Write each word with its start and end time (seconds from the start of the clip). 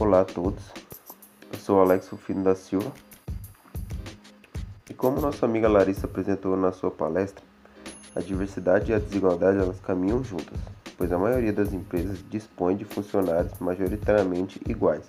Olá 0.00 0.22
a 0.22 0.24
todos, 0.24 0.64
eu 1.52 1.58
sou 1.58 1.78
Alex 1.78 2.08
Rufino 2.08 2.42
da 2.42 2.54
Silva. 2.54 2.90
E 4.88 4.94
como 4.94 5.20
nossa 5.20 5.44
amiga 5.44 5.68
Larissa 5.68 6.06
apresentou 6.06 6.56
na 6.56 6.72
sua 6.72 6.90
palestra, 6.90 7.44
a 8.16 8.20
diversidade 8.20 8.90
e 8.90 8.94
a 8.94 8.98
desigualdade 8.98 9.58
elas 9.58 9.78
caminham 9.78 10.24
juntas, 10.24 10.58
pois 10.96 11.12
a 11.12 11.18
maioria 11.18 11.52
das 11.52 11.74
empresas 11.74 12.24
dispõe 12.30 12.76
de 12.76 12.86
funcionários 12.86 13.52
majoritariamente 13.60 14.58
iguais, 14.66 15.04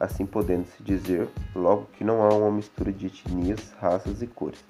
assim 0.00 0.26
podendo-se 0.26 0.82
dizer 0.82 1.28
logo 1.54 1.86
que 1.96 2.02
não 2.02 2.20
há 2.24 2.34
uma 2.34 2.50
mistura 2.50 2.92
de 2.92 3.06
etnias, 3.06 3.72
raças 3.80 4.20
e 4.20 4.26
cores. 4.26 4.64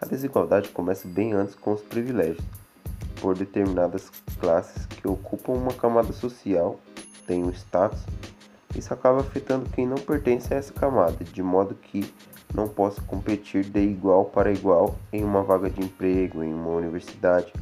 A 0.00 0.06
desigualdade 0.06 0.70
começa 0.70 1.06
bem 1.06 1.34
antes 1.34 1.54
com 1.54 1.74
os 1.74 1.82
privilégios, 1.82 2.42
por 3.20 3.36
determinadas 3.36 4.10
classes 4.40 4.86
que 4.86 5.06
ocupam 5.06 5.52
uma 5.52 5.74
camada 5.74 6.14
social, 6.14 6.80
têm 7.26 7.44
um 7.44 7.50
status, 7.50 8.00
isso 8.74 8.92
acaba 8.92 9.20
afetando 9.20 9.68
quem 9.70 9.86
não 9.86 9.96
pertence 9.96 10.52
a 10.52 10.56
essa 10.56 10.72
camada, 10.72 11.24
de 11.24 11.42
modo 11.42 11.74
que 11.74 12.12
não 12.54 12.68
possa 12.68 13.00
competir 13.02 13.64
de 13.64 13.80
igual 13.80 14.26
para 14.26 14.52
igual 14.52 14.96
em 15.12 15.24
uma 15.24 15.42
vaga 15.42 15.68
de 15.68 15.82
emprego, 15.82 16.42
em 16.42 16.52
uma 16.52 16.70
universidade, 16.70 17.52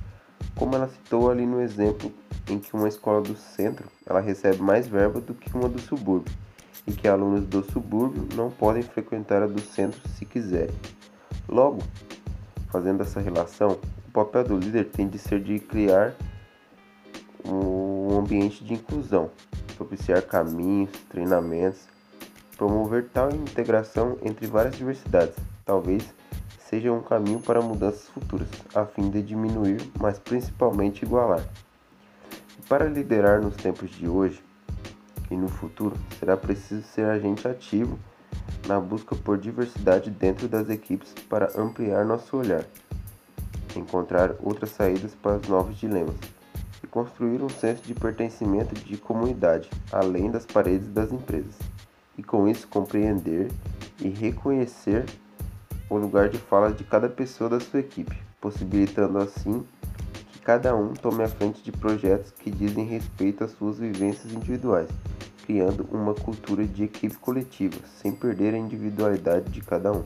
como 0.54 0.74
ela 0.74 0.88
citou 0.88 1.30
ali 1.30 1.46
no 1.46 1.60
exemplo 1.60 2.12
em 2.48 2.58
que 2.58 2.74
uma 2.74 2.88
escola 2.88 3.20
do 3.20 3.36
centro 3.36 3.88
ela 4.06 4.20
recebe 4.20 4.62
mais 4.62 4.86
verba 4.86 5.20
do 5.20 5.34
que 5.34 5.54
uma 5.54 5.68
do 5.68 5.80
subúrbio 5.80 6.32
e 6.86 6.92
que 6.92 7.08
alunos 7.08 7.44
do 7.46 7.64
subúrbio 7.64 8.28
não 8.34 8.50
podem 8.50 8.82
frequentar 8.82 9.42
a 9.42 9.46
do 9.46 9.60
centro 9.60 10.00
se 10.10 10.24
quiserem. 10.24 10.74
Logo, 11.48 11.82
fazendo 12.68 13.02
essa 13.02 13.20
relação, 13.20 13.78
o 14.08 14.10
papel 14.12 14.44
do 14.44 14.56
líder 14.56 14.84
tem 14.86 15.08
de 15.08 15.18
ser 15.18 15.42
de 15.42 15.58
criar 15.58 16.14
um 17.44 18.18
ambiente 18.18 18.64
de 18.64 18.74
inclusão, 18.74 19.30
propiciar 19.76 20.22
caminhos, 20.22 20.90
treinamentos, 21.08 21.80
promover 22.56 23.08
tal 23.12 23.30
integração 23.30 24.16
entre 24.22 24.46
várias 24.46 24.76
diversidades. 24.76 25.36
Talvez 25.64 26.02
seja 26.58 26.92
um 26.92 27.02
caminho 27.02 27.40
para 27.40 27.60
mudanças 27.60 28.08
futuras, 28.08 28.48
a 28.74 28.84
fim 28.84 29.10
de 29.10 29.22
diminuir, 29.22 29.80
mas 30.00 30.18
principalmente 30.18 31.04
igualar. 31.04 31.44
Para 32.68 32.86
liderar 32.86 33.40
nos 33.40 33.54
tempos 33.56 33.90
de 33.90 34.08
hoje 34.08 34.42
e 35.30 35.36
no 35.36 35.48
futuro, 35.48 35.96
será 36.18 36.36
preciso 36.36 36.82
ser 36.82 37.04
agente 37.04 37.46
ativo 37.46 37.98
na 38.66 38.80
busca 38.80 39.14
por 39.14 39.38
diversidade 39.38 40.10
dentro 40.10 40.48
das 40.48 40.68
equipes 40.68 41.12
para 41.28 41.52
ampliar 41.60 42.04
nosso 42.04 42.36
olhar, 42.36 42.64
encontrar 43.76 44.34
outras 44.42 44.70
saídas 44.70 45.14
para 45.14 45.36
os 45.36 45.48
novos 45.48 45.76
dilemas 45.76 46.16
e 46.86 46.88
construir 46.88 47.42
um 47.42 47.48
senso 47.48 47.82
de 47.82 47.94
pertencimento 47.94 48.74
de 48.74 48.96
comunidade 48.96 49.68
além 49.92 50.30
das 50.30 50.46
paredes 50.46 50.88
das 50.88 51.10
empresas, 51.12 51.56
e 52.16 52.22
com 52.22 52.48
isso 52.48 52.68
compreender 52.68 53.50
e 54.00 54.08
reconhecer 54.08 55.04
o 55.90 55.96
lugar 55.96 56.28
de 56.28 56.38
fala 56.38 56.72
de 56.72 56.84
cada 56.84 57.08
pessoa 57.08 57.50
da 57.50 57.60
sua 57.60 57.80
equipe, 57.80 58.16
possibilitando 58.40 59.18
assim 59.18 59.66
que 60.32 60.38
cada 60.38 60.74
um 60.76 60.94
tome 60.94 61.24
a 61.24 61.28
frente 61.28 61.62
de 61.62 61.72
projetos 61.72 62.30
que 62.30 62.50
dizem 62.50 62.84
respeito 62.84 63.42
às 63.42 63.50
suas 63.50 63.78
vivências 63.78 64.32
individuais 64.32 64.88
criando 65.46 65.88
uma 65.92 66.12
cultura 66.12 66.66
de 66.66 66.82
equipe 66.82 67.16
coletiva, 67.18 67.76
sem 68.02 68.10
perder 68.10 68.52
a 68.52 68.58
individualidade 68.58 69.48
de 69.50 69.60
cada 69.60 69.92
um. 69.92 70.04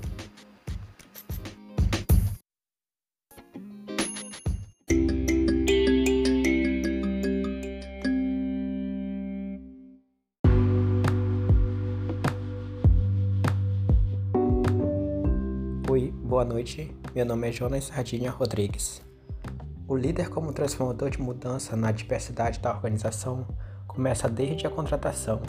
Oi, 15.91 16.15
boa 16.17 16.45
noite. 16.45 16.97
Meu 17.13 17.27
nome 17.27 17.49
é 17.49 17.51
Jonas 17.51 17.87
Sardinha 17.87 18.31
Rodrigues. 18.31 19.03
O 19.89 19.97
líder 19.97 20.31
como 20.31 20.53
transformador 20.53 21.11
de 21.11 21.21
mudança 21.21 21.75
na 21.75 21.91
diversidade 21.91 22.61
da 22.61 22.73
organização 22.73 23.45
começa 23.89 24.29
desde 24.29 24.69
a 24.69 24.71
contratação. 24.71 25.43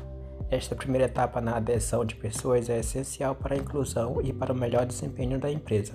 Esta 0.49 0.75
primeira 0.75 1.05
etapa 1.05 1.39
na 1.39 1.57
adesão 1.57 2.03
de 2.03 2.15
pessoas 2.15 2.71
é 2.71 2.79
essencial 2.79 3.35
para 3.35 3.53
a 3.53 3.57
inclusão 3.59 4.19
e 4.19 4.33
para 4.33 4.51
o 4.51 4.57
melhor 4.57 4.83
desempenho 4.83 5.39
da 5.39 5.51
empresa. 5.51 5.93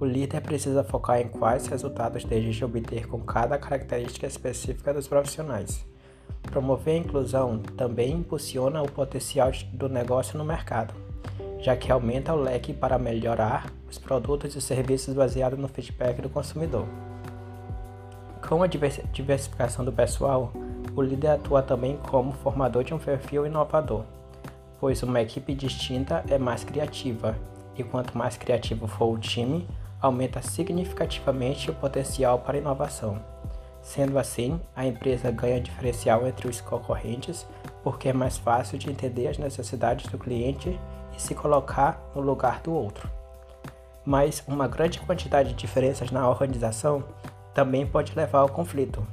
O 0.00 0.04
líder 0.04 0.40
precisa 0.40 0.82
focar 0.82 1.20
em 1.20 1.28
quais 1.28 1.68
resultados 1.68 2.24
deseja 2.24 2.66
obter 2.66 3.06
com 3.06 3.20
cada 3.20 3.56
característica 3.56 4.26
específica 4.26 4.92
dos 4.92 5.06
profissionais. 5.06 5.86
Promover 6.42 6.94
a 6.94 6.98
inclusão 6.98 7.60
também 7.76 8.14
impulsiona 8.14 8.82
o 8.82 8.90
potencial 8.90 9.52
do 9.72 9.88
negócio 9.88 10.36
no 10.36 10.44
mercado, 10.44 10.92
já 11.60 11.76
que 11.76 11.92
aumenta 11.92 12.32
o 12.32 12.40
leque 12.40 12.72
para 12.72 12.98
melhorar 12.98 13.66
os 13.88 13.98
produtos 13.98 14.54
e 14.54 14.60
serviços 14.60 15.14
baseados 15.14 15.58
no 15.58 15.68
feedback 15.68 16.20
do 16.20 16.30
consumidor. 16.30 16.86
Com 18.46 18.62
a 18.62 18.66
diversificação 18.66 19.84
do 19.84 19.92
pessoal, 19.92 20.52
o 20.96 21.02
líder 21.02 21.28
atua 21.28 21.62
também 21.62 21.96
como 21.98 22.32
formador 22.32 22.82
de 22.82 22.94
um 22.94 22.98
perfil 22.98 23.46
inovador, 23.46 24.04
pois 24.80 25.02
uma 25.02 25.20
equipe 25.20 25.54
distinta 25.54 26.24
é 26.28 26.38
mais 26.38 26.64
criativa, 26.64 27.36
e 27.76 27.84
quanto 27.84 28.16
mais 28.16 28.36
criativo 28.36 28.86
for 28.86 29.12
o 29.12 29.18
time, 29.18 29.66
aumenta 30.00 30.40
significativamente 30.40 31.70
o 31.70 31.74
potencial 31.74 32.38
para 32.38 32.58
inovação. 32.58 33.18
Sendo 33.82 34.18
assim, 34.18 34.60
a 34.74 34.86
empresa 34.86 35.30
ganha 35.30 35.60
diferencial 35.60 36.26
entre 36.26 36.48
os 36.48 36.60
concorrentes 36.60 37.46
porque 37.82 38.08
é 38.08 38.12
mais 38.12 38.36
fácil 38.36 38.78
de 38.78 38.90
entender 38.90 39.28
as 39.28 39.38
necessidades 39.38 40.10
do 40.10 40.18
cliente 40.18 40.78
se 41.20 41.34
colocar 41.34 42.00
no 42.14 42.20
lugar 42.20 42.60
do 42.60 42.72
outro. 42.72 43.08
Mas 44.04 44.42
uma 44.48 44.66
grande 44.66 44.98
quantidade 45.00 45.50
de 45.50 45.54
diferenças 45.54 46.10
na 46.10 46.28
organização 46.28 47.04
também 47.54 47.86
pode 47.86 48.14
levar 48.14 48.40
ao 48.40 48.48
conflito. 48.48 49.06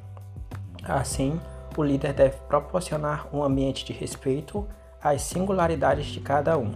Assim, 0.84 1.40
o 1.76 1.84
líder 1.84 2.14
deve 2.14 2.38
proporcionar 2.48 3.28
um 3.34 3.44
ambiente 3.44 3.86
de 3.86 3.94
respeito 3.94 4.68
às 5.02 5.22
singularidades 5.22 6.08
de 6.08 6.20
cada 6.20 6.58
um. 6.58 6.74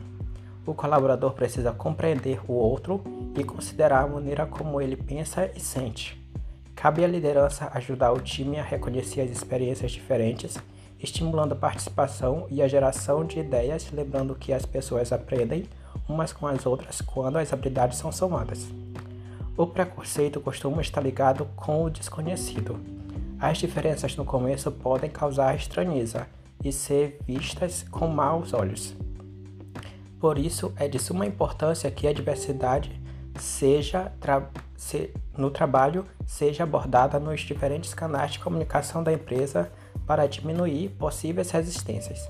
O 0.65 0.73
colaborador 0.73 1.33
precisa 1.33 1.71
compreender 1.71 2.39
o 2.47 2.53
outro 2.53 3.01
e 3.35 3.43
considerar 3.43 4.03
a 4.03 4.07
maneira 4.07 4.45
como 4.45 4.79
ele 4.79 4.95
pensa 4.95 5.49
e 5.55 5.59
sente. 5.59 6.21
Cabe 6.75 7.03
à 7.03 7.07
liderança 7.07 7.69
ajudar 7.73 8.11
o 8.11 8.19
time 8.19 8.59
a 8.59 8.63
reconhecer 8.63 9.21
as 9.21 9.31
experiências 9.31 9.91
diferentes, 9.91 10.57
estimulando 11.01 11.53
a 11.53 11.55
participação 11.55 12.45
e 12.49 12.61
a 12.61 12.67
geração 12.67 13.25
de 13.25 13.39
ideias, 13.39 13.91
lembrando 13.91 14.35
que 14.35 14.53
as 14.53 14.65
pessoas 14.65 15.11
aprendem 15.11 15.65
umas 16.07 16.33
com 16.33 16.47
as 16.47 16.65
outras 16.65 17.01
quando 17.01 17.37
as 17.37 17.51
habilidades 17.51 17.97
são 17.97 18.11
somadas. 18.11 18.67
O 19.57 19.67
preconceito 19.67 20.39
costuma 20.39 20.81
estar 20.81 21.01
ligado 21.01 21.45
com 21.55 21.83
o 21.83 21.89
desconhecido 21.89 22.79
as 23.41 23.57
diferenças 23.57 24.15
no 24.15 24.23
começo 24.23 24.71
podem 24.71 25.09
causar 25.09 25.55
estranheza 25.55 26.27
e 26.63 26.71
ser 26.71 27.17
vistas 27.25 27.83
com 27.89 28.05
maus 28.05 28.53
olhos. 28.53 28.95
Por 30.19 30.37
isso, 30.37 30.71
é 30.77 30.87
de 30.87 30.99
suma 30.99 31.25
importância 31.25 31.89
que 31.89 32.05
a 32.05 32.13
diversidade 32.13 33.01
seja 33.39 34.11
tra 34.19 34.47
se, 34.77 35.11
no 35.35 35.49
trabalho 35.49 36.05
seja 36.23 36.65
abordada 36.65 37.19
nos 37.19 37.41
diferentes 37.41 37.95
canais 37.95 38.33
de 38.33 38.39
comunicação 38.39 39.03
da 39.03 39.11
empresa 39.11 39.71
para 40.05 40.27
diminuir 40.27 40.89
possíveis 40.89 41.51
resistências. 41.51 42.29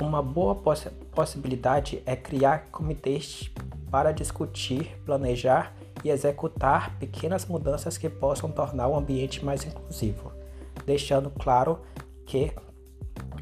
Uma 0.00 0.22
boa 0.22 0.54
poss 0.54 0.88
possibilidade 1.14 2.02
é 2.06 2.16
criar 2.16 2.68
comitês 2.72 3.50
para 3.90 4.10
discutir, 4.10 4.98
planejar 5.04 5.74
e 6.02 6.08
executar 6.08 6.96
pequenas 6.98 7.44
mudanças 7.44 7.98
que 7.98 8.08
possam 8.08 8.50
tornar 8.50 8.88
o 8.88 8.96
ambiente 8.96 9.44
mais 9.44 9.64
inclusivo, 9.64 10.32
deixando 10.86 11.30
claro 11.30 11.80
que 12.24 12.52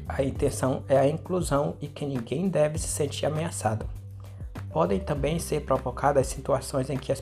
a 0.07 0.21
intenção 0.21 0.83
é 0.89 0.97
a 0.97 1.07
inclusão 1.07 1.75
e 1.79 1.87
que 1.87 2.05
ninguém 2.05 2.49
deve 2.49 2.77
se 2.77 2.87
sentir 2.87 3.25
ameaçado. 3.25 3.85
Podem 4.71 4.99
também 4.99 5.39
ser 5.39 5.61
provocadas 5.61 6.27
situações 6.27 6.89
em 6.89 6.97
que 6.97 7.11
as 7.11 7.21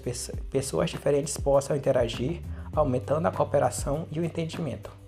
pessoas 0.50 0.90
diferentes 0.90 1.38
possam 1.38 1.76
interagir, 1.76 2.42
aumentando 2.74 3.28
a 3.28 3.32
cooperação 3.32 4.08
e 4.12 4.20
o 4.20 4.26
entendimento. 4.26 4.99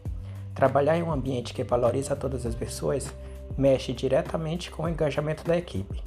Trabalhar 0.54 0.98
em 0.98 1.04
um 1.04 1.12
ambiente 1.12 1.54
que 1.54 1.64
valoriza 1.64 2.16
todas 2.16 2.46
as 2.46 2.56
pessoas 2.56 3.14
mexe 3.58 3.94
diretamente 3.94 4.72
com 4.72 4.84
o 4.84 4.90
engajamento 4.90 5.44
da 5.44 5.58
equipe. 5.58 6.04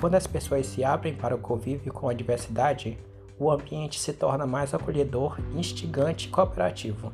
Quando 0.00 0.14
as 0.14 0.26
pessoas 0.26 0.66
se 0.66 0.84
abrem 0.84 1.14
para 1.14 1.34
o 1.34 1.38
convívio 1.38 1.92
com 1.92 2.08
a 2.08 2.14
diversidade, 2.14 2.98
o 3.38 3.50
ambiente 3.50 3.98
se 3.98 4.12
torna 4.12 4.46
mais 4.46 4.74
acolhedor, 4.74 5.38
instigante 5.54 6.28
e 6.28 6.30
cooperativo. 6.30 7.12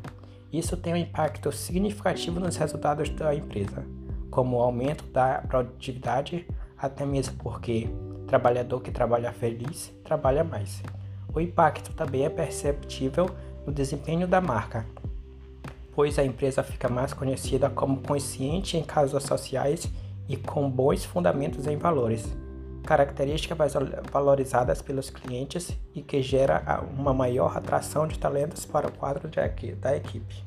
Isso 0.52 0.76
tem 0.76 0.92
um 0.92 0.96
impacto 0.96 1.52
significativo 1.52 2.40
nos 2.40 2.56
resultados 2.56 3.08
da 3.10 3.34
empresa, 3.34 3.84
como 4.30 4.56
o 4.56 4.62
aumento 4.62 5.04
da 5.04 5.42
produtividade, 5.46 6.46
até 6.76 7.06
mesmo 7.06 7.36
porque 7.38 7.88
trabalhador 8.26 8.80
que 8.80 8.90
trabalha 8.90 9.32
feliz 9.32 9.92
trabalha 10.04 10.42
mais. 10.42 10.82
O 11.32 11.40
impacto 11.40 11.92
também 11.92 12.24
é 12.24 12.28
perceptível 12.28 13.30
no 13.64 13.72
desempenho 13.72 14.26
da 14.26 14.40
marca, 14.40 14.84
pois 15.92 16.18
a 16.18 16.24
empresa 16.24 16.62
fica 16.62 16.88
mais 16.88 17.12
conhecida 17.12 17.68
como 17.68 18.00
consciente 18.00 18.76
em 18.76 18.82
causas 18.82 19.22
sociais 19.24 19.90
e 20.28 20.36
com 20.36 20.70
bons 20.70 21.04
fundamentos 21.04 21.66
em 21.66 21.76
valores, 21.76 22.24
características 22.84 23.74
valorizadas 24.12 24.80
pelos 24.80 25.10
clientes 25.10 25.76
e 25.94 26.02
que 26.02 26.22
gera 26.22 26.84
uma 26.96 27.12
maior 27.12 27.56
atração 27.56 28.06
de 28.06 28.18
talentos 28.18 28.64
para 28.64 28.86
o 28.86 28.92
quadro 28.92 29.28
da 29.28 29.96
equipe. 29.96 30.44